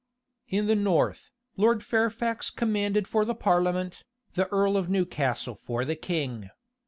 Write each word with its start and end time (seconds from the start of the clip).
In 0.47 0.65
the 0.65 0.73
north, 0.73 1.29
Lord 1.57 1.83
Fairfax 1.83 2.49
commanded 2.49 3.07
for 3.07 3.23
the 3.23 3.35
parliament, 3.35 4.03
the 4.33 4.47
earl 4.47 4.75
of 4.75 4.89
Newcastle 4.89 5.53
for 5.53 5.85
the 5.85 5.95
king. 5.95 6.49